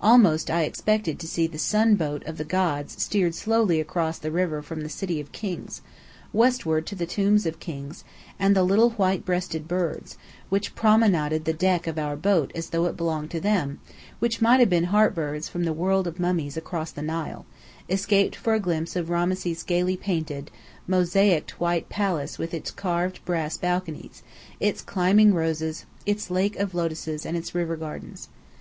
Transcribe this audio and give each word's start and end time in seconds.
Almost 0.00 0.50
I 0.50 0.64
expected 0.64 1.20
to 1.20 1.28
see 1.28 1.46
the 1.46 1.60
sun 1.60 1.94
boat 1.94 2.24
of 2.26 2.38
the 2.38 2.44
gods 2.44 3.00
steered 3.00 3.36
slowly 3.36 3.78
across 3.78 4.18
the 4.18 4.32
river 4.32 4.60
from 4.60 4.80
the 4.80 4.88
city 4.88 5.20
of 5.20 5.30
Kings, 5.30 5.80
westward 6.32 6.86
to 6.88 6.96
the 6.96 7.06
tombs 7.06 7.46
of 7.46 7.60
Kings; 7.60 8.02
and 8.36 8.56
the 8.56 8.64
little 8.64 8.90
white 8.90 9.24
breasted 9.24 9.68
birds, 9.68 10.18
which 10.48 10.74
promenaded 10.74 11.44
the 11.44 11.52
deck 11.52 11.86
of 11.86 12.00
our 12.00 12.16
boat 12.16 12.50
as 12.52 12.70
though 12.70 12.86
it 12.86 12.96
belonged 12.96 13.30
to 13.30 13.38
them, 13.40 13.78
might 14.40 14.58
have 14.58 14.68
been 14.68 14.82
Heart 14.90 15.14
birds 15.14 15.48
from 15.48 15.62
the 15.62 15.72
world 15.72 16.08
of 16.08 16.18
mummies 16.18 16.56
across 16.56 16.90
the 16.90 17.00
Nile, 17.02 17.46
escaped 17.88 18.34
for 18.34 18.54
a 18.54 18.58
glimpse 18.58 18.96
of 18.96 19.08
Rameses' 19.08 19.62
gayly 19.62 19.96
painted, 19.96 20.50
mosaiced 20.88 21.60
white 21.60 21.88
palace 21.88 22.38
with 22.40 22.52
its 22.52 22.72
carved 22.72 23.24
brass 23.24 23.56
balconies, 23.56 24.24
its 24.58 24.82
climbing 24.82 25.32
roses, 25.32 25.86
its 26.04 26.28
lake 26.28 26.56
of 26.56 26.74
lotuses 26.74 27.24
and 27.24 27.36
its 27.36 27.54
river 27.54 27.76
gardens. 27.76 28.26